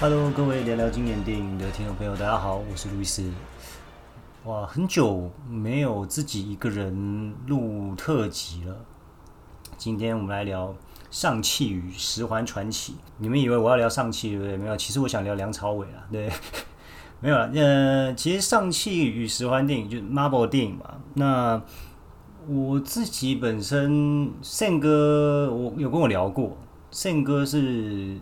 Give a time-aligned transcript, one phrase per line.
[0.00, 3.30] Hello，各位聊聊经典电影的听众朋友，大家好，我是路易斯。
[4.46, 8.74] 哇，很久没有自己一个人录特辑了。
[9.76, 10.68] 今天我们来聊
[11.10, 12.92] 《尚气与十环传奇》。
[13.18, 14.56] 你们以为我要聊尚气对不对？
[14.56, 16.08] 没有，其实我想聊梁朝伟啊。
[16.10, 16.32] 对，
[17.20, 17.50] 没有了。
[17.54, 20.94] 呃，其实《尚气与十环》电影就是 Marvel 电影嘛。
[21.12, 21.60] 那
[22.48, 26.56] 我自己本身，Sam 哥，我有跟我聊过
[26.90, 28.16] ，Sam 哥是。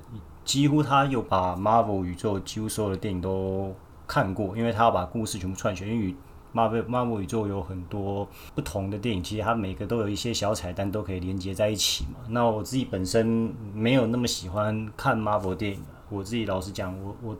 [0.49, 3.77] 几乎他有把 Marvel 宇宙几乎所有的电影都
[4.07, 5.91] 看过，因为他要把故事全部串起来。
[5.91, 6.15] 因为
[6.55, 12.21] Marvel Marvel 宇宙有很多不同的电影，其实它每个都有一些小彩蛋，都可以连接在一起嘛。
[12.31, 17.37] 那我自己本身没有那么喜欢看 Marvel 电影，我自己老实讲，我我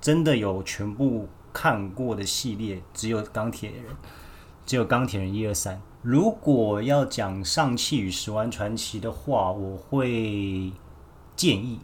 [0.00, 3.82] 真的有全部看过的系列，只有钢铁人，
[4.64, 5.82] 只有钢铁人一二三。
[6.00, 10.70] 如果要讲《上气与十环传奇》的话，我会
[11.34, 11.80] 建议。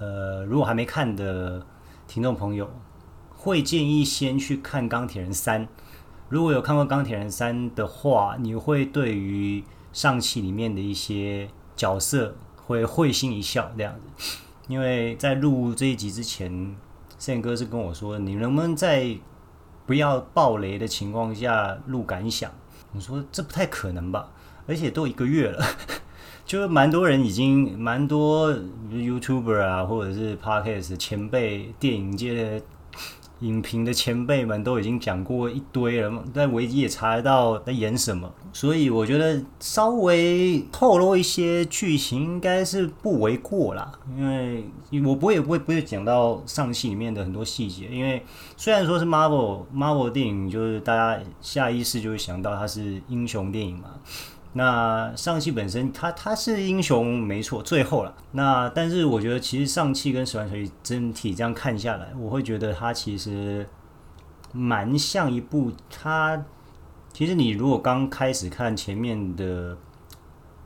[0.00, 1.64] 呃，如果还没看的
[2.08, 2.70] 听众朋友，
[3.36, 5.66] 会建议先去看《钢铁人三》。
[6.30, 14.38] 如果有看过《钢铁人三》的话，你会对于上期里面的一些角色会会心一笑这样子。
[14.68, 16.74] 因为在录这一集之前
[17.18, 19.18] ，Sam 哥是跟我说，你能不能在
[19.84, 22.50] 不要爆雷的情况下录感想？
[22.94, 24.30] 我说这不太可能吧，
[24.66, 25.62] 而且都一个月了。
[26.50, 28.52] 就蛮多人已经蛮多
[28.92, 32.62] YouTuber 啊，或者是 Podcast 前辈、电影界的
[33.38, 43.92] 影评的前辈们都已经讲过一堆了，在维基也查得到在演什么，所以我觉得稍微透露一些剧情应该是不为过啦。
[44.16, 44.64] 因为
[45.08, 48.20] 我不会不会不会讲到上戏里面的很多细节，因为
[48.56, 53.90] 虽然说是 Marvel Marvel 电影，就是大家下意识就会想到它是英雄电影嘛。
[54.52, 58.12] 那上汽本身，他他是英雄没错，最后了。
[58.32, 63.64] 那但是我觉得，其实上汽跟十环传奇整体这样看下来，我会觉得它其实
[64.52, 65.70] 蛮像一部。
[65.88, 66.44] 它
[67.12, 69.78] 其实你如果刚开始看前面的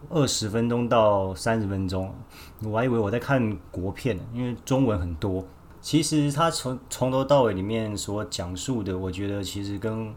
[0.09, 2.15] 二十分钟到三十分钟，
[2.63, 5.47] 我还以为我在看国片呢，因为中文很多。
[5.83, 10.15] 其实它从从头到尾里面所讲述的，我觉得其实跟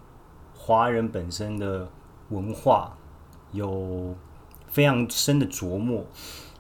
[0.56, 1.90] 华人本身的
[2.30, 2.96] 文化。
[3.52, 4.16] 有
[4.68, 6.06] 非常深的琢磨，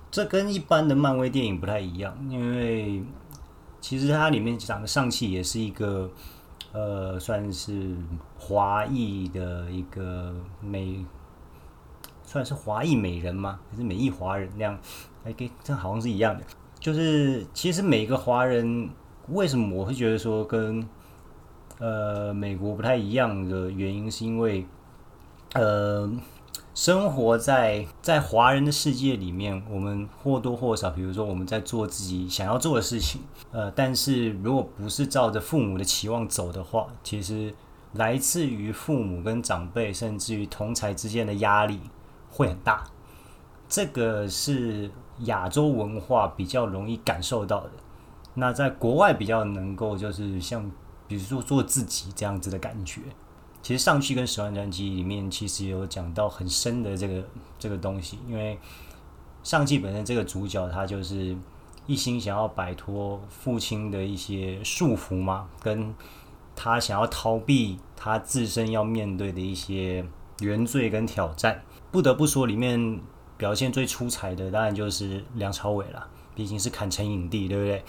[0.10, 3.04] 这跟一般的漫威电影不太一样，因为
[3.82, 6.10] 其实它里面讲的尚气也是一个
[6.72, 7.96] 呃，算是
[8.38, 11.06] 华裔的一个美，
[12.24, 13.60] 算是华裔美人吗？
[13.70, 14.80] 还是美裔华人那样？
[15.26, 16.44] 哎，跟这好像是一样的。
[16.80, 18.90] 就是其实每个华人
[19.30, 20.88] 为什么我会觉得说跟
[21.80, 24.66] 呃美国不太一样的原因，是因为
[25.54, 26.10] 呃。
[26.78, 33.20] 生活在在华人的世界里面，我们或多或少，比如说我们在做自己想要做的事情，
[33.52, 37.52] 呃，但是如果不是照着父母的期望走的话，其实
[37.94, 41.80] 来自于父母跟长辈，甚至于同侪之间的压力
[42.30, 42.84] 会很大。
[43.68, 47.72] 这个是亚洲文化比较容易感受到的。
[48.36, 50.70] 那在国外比较能够就是像，
[51.08, 53.02] 比如说做自己这样子的感觉。
[53.68, 57.22] 其实尚气跟十万传奇里面其实有讲到很深的这个
[57.60, 58.58] 这个东西，因为
[59.44, 61.36] 上季本身这个主角他就是
[61.86, 65.94] 一心想要摆脱父亲的一些束缚嘛，跟
[66.56, 70.06] 他想要逃避他自身要面对的一些
[70.40, 71.62] 原罪跟挑战。
[71.92, 73.02] 不得不说，里面
[73.36, 77.84] 表现最出彩的当然就是梁朝伟了，毕竟是砍成影帝，对不对？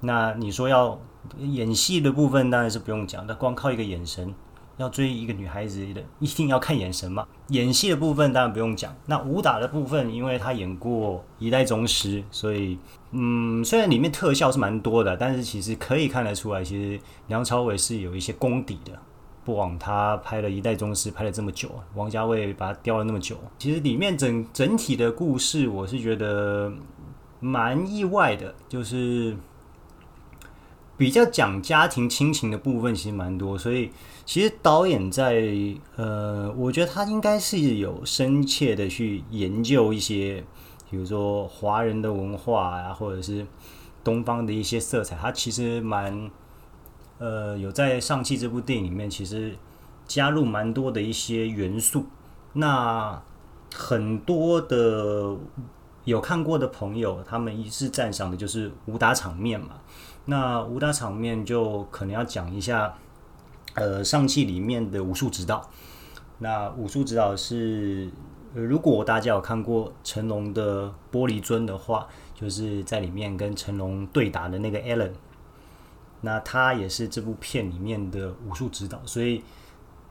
[0.00, 0.98] 那你说要
[1.38, 4.34] 演戏的部分当然是不用讲，那光靠一个眼神。
[4.78, 7.26] 要追一个女孩子的，一定要看眼神嘛。
[7.48, 8.94] 演戏的部分当然不用讲。
[9.06, 12.78] 那武打的部分，因为他演过《一代宗师》，所以
[13.10, 18.92] 嗯，虽然里面特效是蛮多的，但是其实可以看得出来，其实梁朝伟是有一些功底的。
[19.44, 23.36] 不枉他拍了一代宗师拍了这么久，王家卫把他雕了那么久。
[23.58, 26.72] 其实里面整整体的故事，我是觉得
[27.40, 29.36] 蛮意外的，就是。
[30.98, 33.90] 比较讲家庭亲情的部分其实蛮多，所以
[34.26, 35.44] 其实导演在
[35.94, 40.44] 呃，我觉得他应该是有深切的去研究一些，
[40.90, 43.46] 比如说华人的文化啊，或者是
[44.02, 46.28] 东方的一些色彩，他其实蛮
[47.18, 49.56] 呃有在《上汽》这部电影里面，其实
[50.04, 52.06] 加入蛮多的一些元素。
[52.54, 53.22] 那
[53.72, 55.36] 很多的
[56.04, 59.80] 有看过的朋友，他们一致赞赏的就是武打场面嘛。
[60.30, 62.94] 那武打场面就可能要讲一下，
[63.72, 65.70] 呃，尚气里面的武术指导。
[66.40, 68.10] 那武术指导是，
[68.52, 75.12] 如果大家有看过成龙的《玻璃樽》的话，就是在里面跟成龙对打的那个 Allen，。
[76.20, 79.42] 那他也是这部片里面的武术指导，所以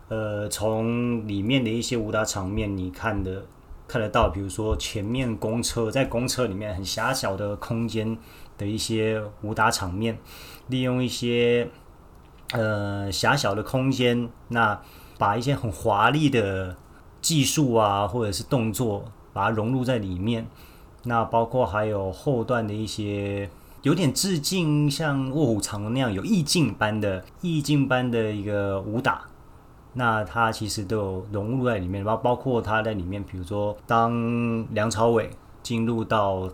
[0.08, 3.46] 呃，从里面的一些武打场面，你看的
[3.88, 8.18] 看得到，比如说前面公车在公车里面很狭小的空间
[8.58, 10.20] 的一些武打场面，
[10.68, 11.70] 利用一些
[12.52, 14.82] 呃狭小的空间，那
[15.18, 16.76] 把一些很华丽的
[17.22, 20.46] 技术啊，或者是动作，把它融入在里面。
[21.04, 23.50] 那包括还有后段的一些
[23.84, 29.26] 有点致敬，像卧虎藏龙那样有意境般的意境般的一个武打，
[29.98, 32.04] 那他其实都有融入在里面。
[32.06, 35.30] 包包括他在里面，比如说当梁朝伟
[35.64, 36.48] 进入到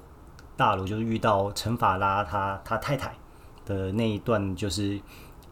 [0.56, 3.14] 大楼，就是遇到陈法拉他他太太
[3.66, 5.00] 的那一段，就是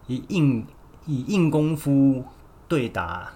[0.06, 0.66] 以硬
[1.04, 2.24] 以硬功夫
[2.66, 3.30] 对打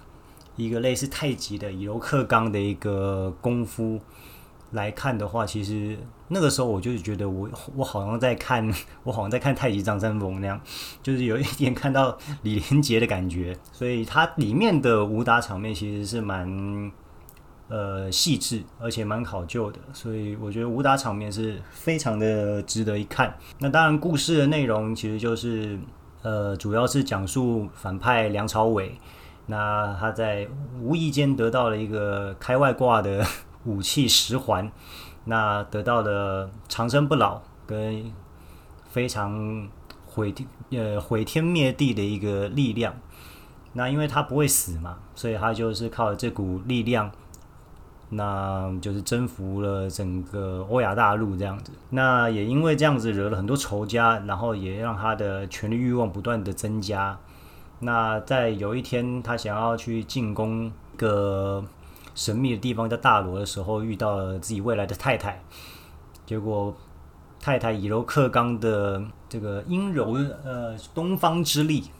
[0.55, 3.99] 一个类似太极的以柔克刚的一个功夫。
[4.71, 5.97] 来看的话，其实
[6.27, 8.69] 那个时候我就是觉得我我好像在看，
[9.03, 10.59] 我好像在看太极张三丰那样，
[11.01, 13.57] 就是有一点看到李连杰的感觉。
[13.71, 16.91] 所以它里面的武打场面其实是蛮
[17.69, 19.79] 呃细致，而且蛮考究的。
[19.93, 23.33] 所以我觉得武打场面是非常的值得一看。
[23.59, 25.79] 那当然，故事的内容其实就是
[26.23, 28.99] 呃，主要是讲述反派梁朝伟，
[29.45, 30.45] 那他在
[30.81, 33.25] 无意间得到了一个开外挂的。
[33.67, 34.71] 武器十环，
[35.25, 38.09] 那得到了长生不老跟
[38.89, 39.67] 非常
[40.05, 42.95] 毁天呃毁天灭地的一个力量。
[43.73, 47.11] 那因为他不会死嘛，所以他就是靠这股力量，
[48.09, 51.73] 那就是征服了整个欧亚大陆这样子。
[51.89, 57.19] 那也因为这样子惹了很多仇家，然后也让他的权力欲望不断的增加。
[57.81, 61.65] 那在有一天，他想要去进攻个。
[62.17, 65.39] 神秘的地方叫大罗的时候，遇到了自己未来的太太，
[66.25, 66.75] 结果
[67.39, 68.99] 太太以柔克刚的
[69.29, 71.91] 这个阴柔呃东方之力，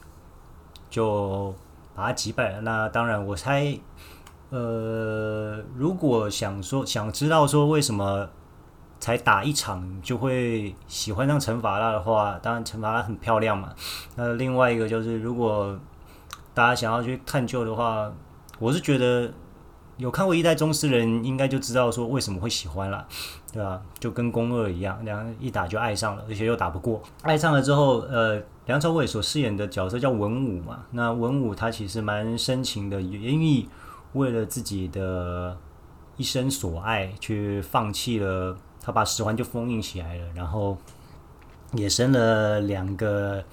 [0.90, 1.54] 就
[1.94, 2.62] 把他击败了。
[2.62, 3.78] 那当然，我猜，
[4.50, 8.28] 呃，如果想说想知道说为什么
[9.00, 13.72] 才打一场就会喜欢上陈法拉的话，当然陈法拉很漂亮嘛。
[14.16, 15.80] 那另外一个就是，如果
[16.56, 18.12] 大家想要去探究的话，
[18.58, 19.32] 我是觉得。
[19.98, 23.08] 有看过《一代宗师》的人应该就知道说为什么会喜欢了，
[23.52, 23.82] 对吧？
[24.00, 27.02] 就跟宫二一样，两个一打就爱上了，而且又打不过。
[27.24, 30.86] 爱上了之后，呃，梁朝伟所饰演的角色叫文武嘛。
[30.92, 33.68] 那文武他其实蛮深情的，也愿意
[34.14, 35.58] 为了自己的
[36.16, 40.78] 一生所爱去放弃了，他把十环就封印起来了，然后
[41.74, 43.44] 也生了两个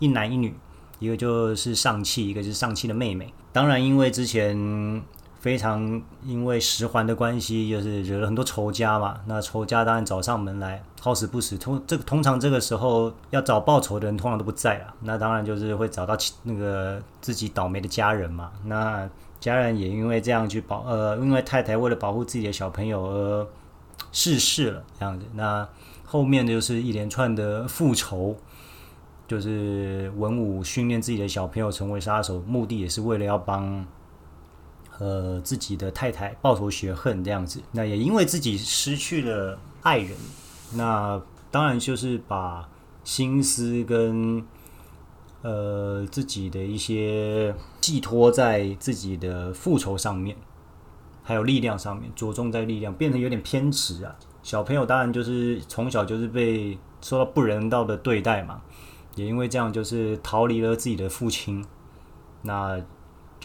[0.00, 0.52] 一男一女，
[0.98, 3.32] 一个就是上气，一个是上气的妹妹。
[3.52, 5.00] 当然，因为之前。
[5.44, 9.20] 非常因为十环的关系，就是惹了很多仇家嘛。
[9.26, 14.94] 那仇家当然找上门来，好死不死，通这个通常这个时候要找报仇的人通常都不在啊。
[15.02, 18.52] 那当然就是会找到那个自己倒霉的家人嘛。
[18.64, 19.06] 那
[19.38, 23.46] 家人也因为这样去保呃，因为太太为了保护自己的小朋友而
[24.12, 25.26] 逝世了这样子。
[25.34, 25.68] 那
[26.06, 28.34] 后面就是一连串的复仇，
[29.28, 33.84] 就是文武训练自己的小朋友成为杀手，目的也是为了要帮。
[35.00, 40.16] 呃，自己的太太报仇雪恨这样子，那也因为自己失去了爱人，
[40.74, 41.20] 那
[41.50, 42.68] 当然就是把
[43.02, 44.44] 心思跟
[45.42, 50.36] 呃自己的一些寄托在自己的复仇上面，
[51.24, 54.14] 还有力量上面，着重在力量，变得有点偏执啊。
[54.44, 58.62] 小朋友当然就是从小就是被受到不人道的对待嘛，
[59.16, 61.66] 也因为这样就是逃离了自己的父亲，
[62.42, 62.80] 那。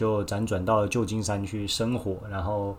[0.00, 2.74] 就辗转到旧金山去生活，然后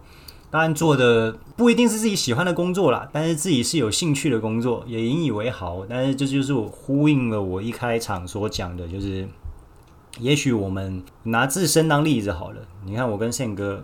[0.50, 5.86] 当然做的不一定是自己喜欢的工作啦，但是自己是有兴趣的工作，也引以为豪。
[5.88, 9.30] 但是这就是我呼应了我一开场所讲的，就是
[10.18, 12.62] 也许我们拿自身当例子好了。
[12.86, 13.84] 你看我跟宪哥，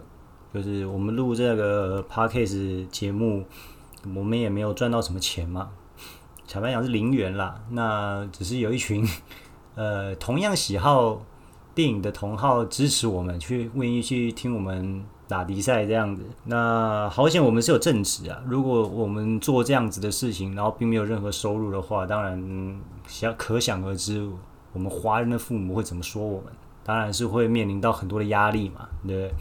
[0.52, 3.46] 就是我们录这个 podcast 节目，
[4.16, 5.70] 我们也没有赚到什么钱嘛，
[6.50, 7.62] 坦白讲是零元啦。
[7.70, 9.08] 那只是有一群
[9.76, 11.22] 呃同样喜好。
[11.78, 16.24] 电影的同好支持我们，去愿意去听我们打比赛这样子。
[16.46, 18.42] 那好险，我们是有正职啊。
[18.48, 24.28] 如果我们做这样子的事情，然后并没有任何收入的话，当然想可想而知，
[24.74, 26.52] 我们华人的父母会怎么说我们？
[26.84, 28.90] 当然是会面临到很多的压力嘛。
[29.08, 29.32] 对。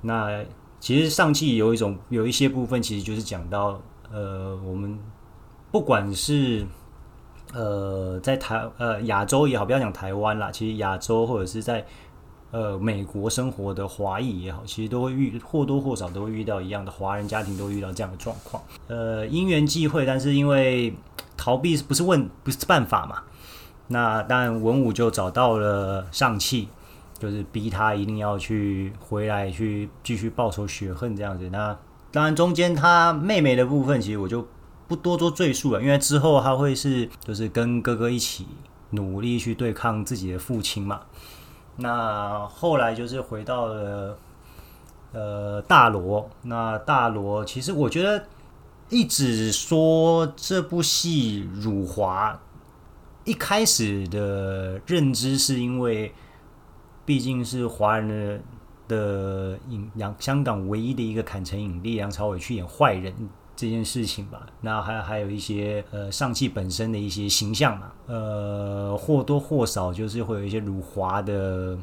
[0.00, 0.42] 那
[0.80, 3.78] 其实上期有一种有一些部分，其实就是讲到，
[4.10, 4.98] 呃，我们
[5.70, 6.66] 不管是。
[7.54, 11.86] 呃，在台呃亚洲也好，不要讲台湾啦，其实亚洲或者是在
[12.50, 18.62] 呃美国生活的华裔也好，其实都会遇或多或少都会遇到一样的华人家庭都遇到这样的状况。
[18.88, 20.94] 呃，因缘际会，但是因为
[21.36, 23.22] 逃避不是问不是办法嘛，
[23.88, 26.68] 那当然文武就找到了上气，
[27.18, 31.48] 就是逼他一定要去回来去继续报仇雪恨这样子。
[31.50, 31.76] 那
[32.10, 34.46] 当然中间他妹妹的部分，其实我就
[34.86, 38.46] 不多做赘述了，因为之后他会是就是跟哥哥一起
[38.90, 41.00] 努力去对抗自己的父亲嘛。
[41.76, 44.18] 那后来就是回到了
[45.12, 48.26] 呃大罗，那大罗其实我觉得
[48.90, 52.38] 一直说这部戏辱华，
[53.24, 56.14] 一开始的认知是因为
[57.04, 58.42] 毕竟是华人
[58.86, 63.12] 的的影，香港唯一的一个坎城影帝梁朝伟去演坏人。
[63.56, 71.78] 这件事情吧，那还还有一些呃上汽本身的一些形象嘛，呃或多或少就是会有一些辱华的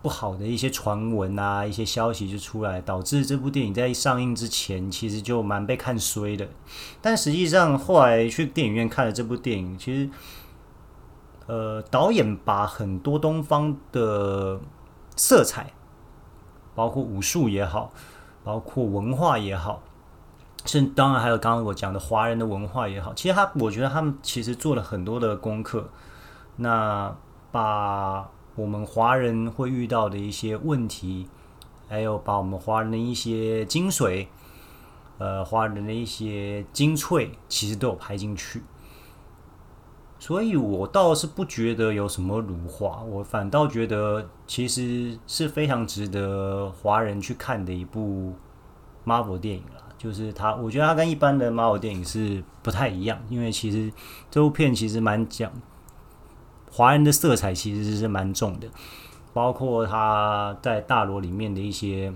[0.00, 6.48] 不好的一些传闻啊，一些消息就出来，导致这部电影在上映之前其实就蛮被看衰的。
[7.02, 10.10] 但实际上后来去电影院看了这部电影，其实
[11.46, 14.60] 呃导演把很多东方的
[15.16, 15.72] 色彩，
[16.74, 17.92] 包括武术也好，
[18.42, 19.82] 包括文化也好。
[20.66, 25.88] 是，当然还有刚刚我讲的华人的文化也好，其实他，我觉得他们其实做了很多的功课，
[26.56, 27.16] 那
[27.52, 31.28] 把我们华人会遇到的一些问题，
[31.88, 34.26] 还有把我们华人的一些精髓，
[35.18, 38.62] 呃，华人的一些精粹，其实都有拍进去，
[40.18, 48.34] 所以我倒是不觉得有什么辱华，我反倒觉得其实是非常值得华人去看的一部
[49.04, 49.85] Marvel 电影了。
[49.98, 53.90] 就是他，我觉得他跟一般的 Marvel 电影是不太一样，因为其实
[54.30, 55.50] 这部片其实蛮讲
[56.70, 58.68] 华人的色彩，其实是蛮重的，
[59.32, 62.12] 包括他在大罗里面的一些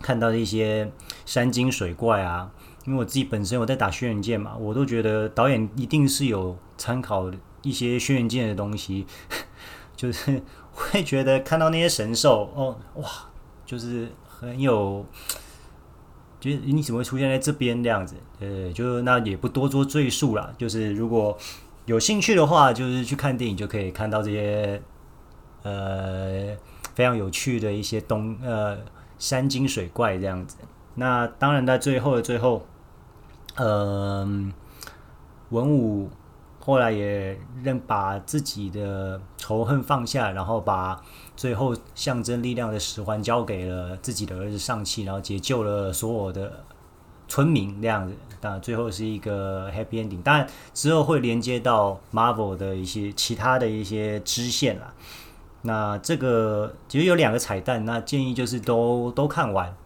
[0.00, 0.90] 看到的一些
[1.26, 2.50] 山精水怪啊，
[2.86, 7.30] 因为我自己本身我在打轩辕剑嘛，我都觉得导演一定是有参考
[7.62, 9.06] 一些轩辕剑的东西，
[9.94, 13.08] 就是会觉得看到那些神兽哦，哇，
[13.66, 15.04] 就是很有。
[16.38, 18.14] 就是你怎么会出现在这边这样子？
[18.40, 20.54] 呃，就那也不多做赘述了。
[20.58, 21.36] 就是如果
[21.86, 24.80] 有兴趣的话，就是去看电影就可以看到这些
[25.62, 26.54] 呃
[26.94, 28.78] 非常有趣的一些东呃
[29.18, 30.58] 山精水怪这样子。
[30.94, 32.66] 那当然在最后的最后，
[33.56, 34.52] 嗯、呃，
[35.50, 36.10] 文武
[36.60, 41.02] 后来也认把自己的仇恨放下，然后把。
[41.36, 46.64] 最后，象征力量的十环交给了自己的儿子尚气，然后解救了所有的
[47.28, 48.14] 村民，这样子。
[48.40, 50.22] 当然，最后是一个 happy ending。
[50.22, 54.94] 当然，之后会连接到 Marvel 的一些其他的一些支线啦。
[55.60, 59.76] 那这个其实有两个彩蛋，那建议就是都都看完，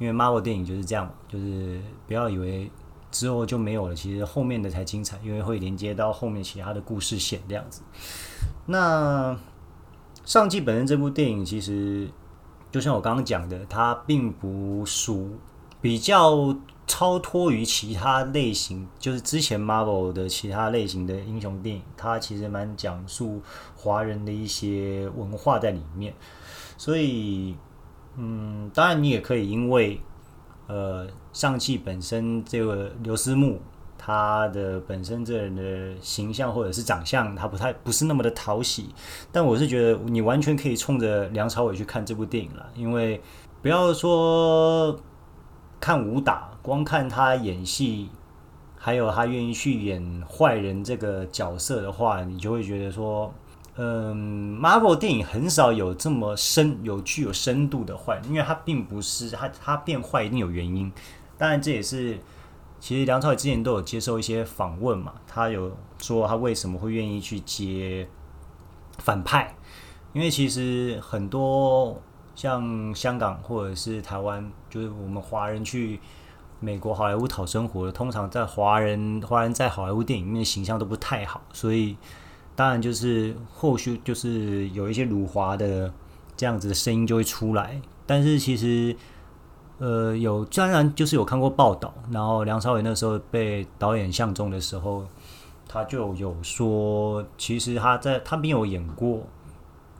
[0.00, 2.68] 因为 Marvel 电影就是这样，就是不要以为
[3.12, 7.82] 之后就没有了，其实后面的才精彩，因为会连接到后面其他的故事线这样子。
[8.66, 9.38] 那。
[10.26, 12.10] 上季本身这部电影其实，
[12.72, 15.38] 就像我刚刚讲的，它并不属
[15.80, 16.54] 比较
[16.84, 23.40] 超脱于其他类型，就是之前 Marvel 的其他类型的英雄电影，它其实蛮讲述
[23.76, 26.12] 华人的一些文化在里面。
[26.76, 27.56] 所以，
[28.16, 30.00] 嗯，当然你也可以因为，
[30.66, 33.60] 呃，上季本身这个刘思慕。
[34.06, 38.94] 他的本身这人的形象或者是长相，他不太不是那么的讨喜，
[39.32, 43.20] 但我是觉得你完全可以冲着梁朝伟去看这部电影了，因为
[43.60, 44.96] 不要说
[45.80, 48.08] 看武打，光看他演戏，
[48.78, 53.34] 还有他愿意去演坏人这个角色的话，你就会觉得说，
[53.74, 60.92] 嗯，Marvel 电影很少有这么深、有具有深度的坏，因为他并不是他他变坏一定有原因，
[61.36, 62.16] 当然这也是。
[62.78, 68.06] 其实梁朝伟之前都有接受一些访问嘛，他有说他为什么会愿意去接
[68.98, 69.56] 反派，
[70.12, 72.00] 因为其实很多
[72.34, 75.98] 像香港或者是台湾，就是我们华人去
[76.60, 81.96] 美国好莱坞讨生活，通常在华人华人在好莱坞电影里面的形象都不太好，所以
[82.54, 85.92] 当然就是后续就是有一些辱华的
[86.36, 88.94] 这样子的声音就会出来，但是其实。
[89.78, 95.06] 呃，有当然就是有看过报道，然后梁朝伟那时候被导演相中的时候，
[95.68, 99.24] 他就有说，其实他在他没有演过，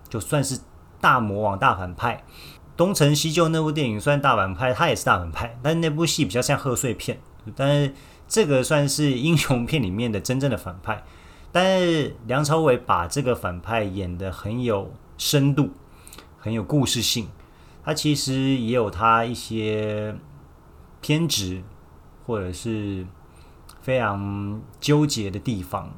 [0.09, 0.59] 就算是
[0.99, 2.25] 大魔王大反派，
[2.75, 7.21] 《东成西就》那部电影算大反派，他也是大反派，但那部戏比较像贺岁片，
[7.55, 7.93] 但是
[8.27, 11.05] 这个算是英雄片里面的真正的反派，
[11.53, 15.69] 但是梁朝伟把这个反派演得很有深度，
[16.39, 17.29] 很有故事性。
[17.87, 20.17] 他其实也有他一些
[21.01, 21.63] 偏执，
[22.27, 23.07] 或者是
[23.81, 25.95] 非常纠结的地方。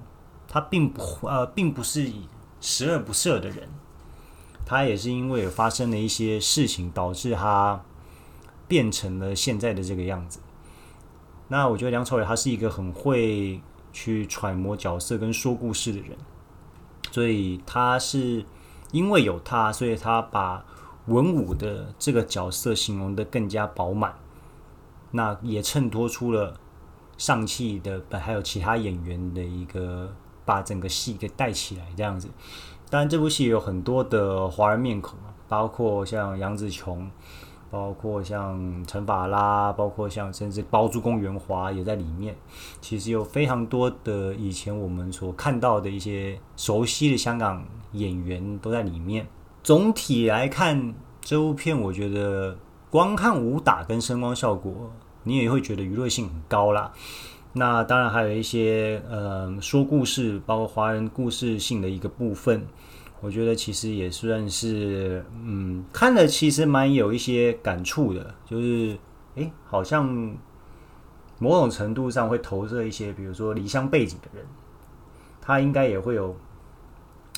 [0.47, 2.12] 他并不呃，并不是
[2.61, 3.71] 十恶不赦的人，
[4.66, 7.83] 他也是因为发生了一些事情，导致他
[8.66, 10.40] 变成了现在的这个样子。
[11.49, 13.62] 那我觉得梁朝伟他是一个很会
[13.95, 16.18] 去揣摩角色跟说故事的人，
[17.11, 18.45] 所以他是
[18.92, 20.62] 因为有他，所以他把
[21.09, 24.15] 文武的这个角色形容得更加饱满，
[25.11, 26.55] 那也衬托出了
[27.17, 30.15] 上汽的本，还有其他演员的一个。
[30.49, 32.27] 把整个戏给带起来，这样子。
[32.88, 37.11] 当然，这部戏有很多的华人面孔，包括像杨紫琼，
[37.71, 42.35] 包括像陈法拉，包括像甚至包租公袁华也在里面。
[42.81, 47.62] 其实有非常多的以前我们所看到的一些熟悉的香港
[47.93, 49.27] 演员都在里面。
[49.62, 52.57] 总体来看，这部片我觉得
[52.91, 54.91] 光看武打跟声光效果，
[55.25, 56.93] 你也会觉得娱乐性很高啦。
[57.53, 62.65] 那当然还有一些呃说故事，包括华人故事性的一个部分，
[63.21, 68.97] 我觉得其实也算是嗯看了其实蛮有一些感触的，就是
[69.35, 70.07] 诶好像
[71.38, 74.47] 某种程度上会投射一些，比如说离乡背景的人，
[75.41, 76.37] 他应该也会有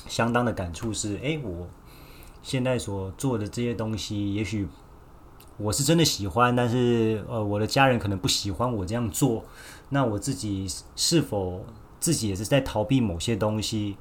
[0.07, 1.67] 相当的感触，是诶我
[2.41, 4.67] 现在所做的这些东西，也许。
[5.57, 9.43] 我是真的喜欢，但是呃，我的家人可能不喜欢我这样做。
[9.89, 11.63] 那我自己是否
[11.99, 13.95] 自己也是在逃避某些东西？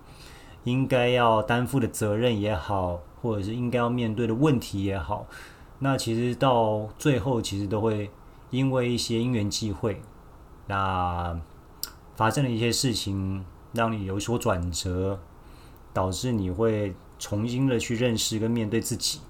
[0.65, 5.27] 应该要担负的责任也好，或者是应该要面对的问题也好，
[5.81, 8.11] 那其实到最后其实都会
[8.49, 10.01] 因为一些因缘际会，
[10.67, 11.39] 那
[12.17, 15.19] 发生了一些事情，让你有所转折，
[15.93, 19.21] 导致你会重新的去认识跟面对自己。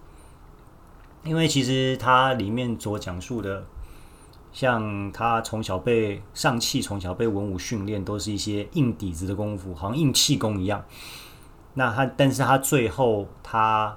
[1.23, 3.63] 因为其实他里面所讲述的，
[4.51, 10.83] 像他从小被上气，从小被文武训练，都是一些硬底子的功夫，好像硬气功一样。
[11.75, 13.95] 那他，但是他最后他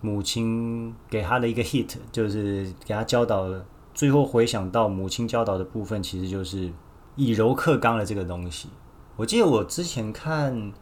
[0.00, 3.64] 母亲给他的一个 hit，就是给他教导的。
[3.94, 6.70] 最后回想到母亲教导的部分，其实就是
[7.14, 8.68] 以柔克刚的这个东西。
[9.16, 10.54] 我记得我之前看《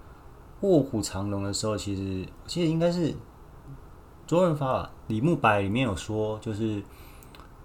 [0.64, 3.14] 卧虎藏龙》的时候，其实我记得应该是。
[4.26, 6.82] 周润发、李慕白里面有说，就是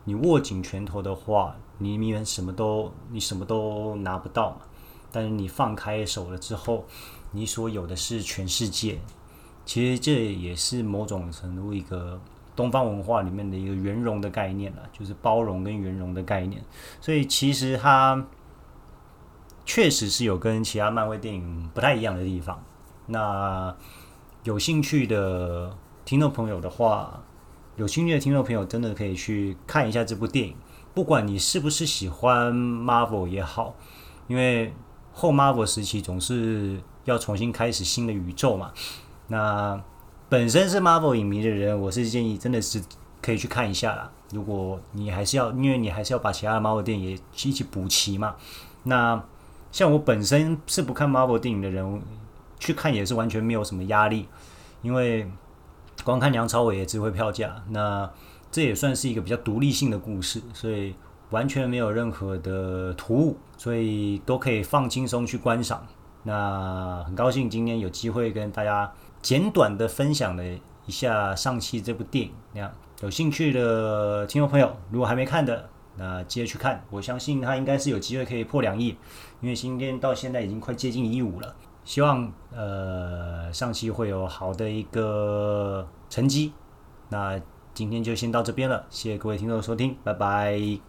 [0.04, 4.58] 你握紧拳头的话，你明明什么都你什么都拿不到嘛。
[5.10, 6.84] 但是你放开手了之后，
[7.32, 9.00] 你所有的是全世界。
[9.66, 12.20] 其实这也是某种程度一个
[12.58, 16.62] 东方文化里面的一个圆融的概念了，就是包容跟圆融的概念。
[17.00, 18.22] 所以其实它
[19.66, 22.62] 确实是有跟其他漫威电影不太一样的地方。
[23.10, 23.76] 那
[24.44, 25.76] 有兴趣的。
[26.06, 27.22] 听众朋友的话，
[27.76, 30.56] 有兴趣的听众朋友真的可以去看一下这部电影。
[30.96, 33.76] 不管你是不是喜欢 Marvel 也好，
[34.28, 34.74] 因为
[35.14, 38.72] 后 Marvel 时期总是要重新开始新的宇宙嘛。
[39.28, 39.80] 那
[40.30, 42.82] 本身是 Marvel 影迷的人，我是建议真的是
[43.22, 44.12] 可以去看一下啦。
[44.32, 48.36] 如果你还是要，因为你还是要把其他的 Marvel 电影也一起补齐嘛。
[48.86, 49.24] 那
[49.72, 52.02] 像我本身是不看 Marvel 电影的人，
[52.60, 54.28] 去看也是完全没有什么压力，
[54.82, 55.30] 因为。
[56.06, 58.10] 光看梁朝伟也值回票价，那
[58.50, 60.96] 这也算是一个比较独立性的故事，所以
[61.30, 65.86] 完全没有任何的突兀，所以都可以放轻松去观赏。
[66.24, 68.90] 那很高兴今天有机会跟大家
[69.22, 70.44] 简短的分享了
[70.86, 72.32] 一下《上期》这部电影。
[72.54, 76.82] 那样有兴趣的听众朋友，如果还没看的，那接着去看。
[76.90, 78.96] 我相信他应该是有机会可以破两亿，
[79.42, 81.54] 因为今天到现在已经快接近一亿五了。
[81.90, 86.54] 希望呃上期会有好的一个成绩。
[87.10, 87.42] 那
[87.74, 90.80] 今天就先到这边了，谢谢各位听众的收听，拜拜。